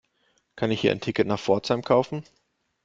Kann 0.55 0.71
ich 0.71 0.81
hier 0.81 0.91
ein 0.93 0.99
Ticket 0.99 1.27
nach 1.27 1.39
Pforzheim 1.39 1.83
kaufen? 1.83 2.23